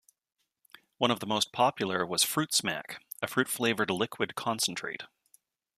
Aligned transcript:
One 0.97 1.11
of 1.11 1.19
the 1.19 1.27
most 1.27 1.51
popular 1.53 2.07
was 2.07 2.23
"Fruit-Smack", 2.23 3.05
a 3.21 3.27
fruit-flavored 3.27 3.91
liquid 3.91 4.33
concentrate. 4.33 5.03